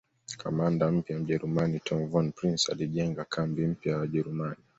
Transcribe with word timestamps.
Kamanda 0.41 0.91
mpya 0.91 1.19
Mjerumani 1.19 1.79
Tom 1.79 2.07
Von 2.09 2.31
Prince 2.31 2.71
alijenga 2.71 3.25
kambi 3.25 3.67
mpya 3.67 3.91
ya 3.91 3.97
Wajerumani 3.97 4.61